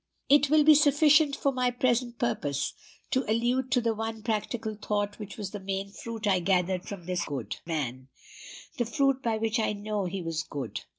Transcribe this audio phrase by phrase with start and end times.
[0.29, 2.73] "It will be sufficient for my present purpose
[3.11, 7.05] to allude to the one practical thought which was the main fruit I gathered from
[7.05, 8.07] this good man,
[8.79, 10.81] the fruit by which I know that he was good.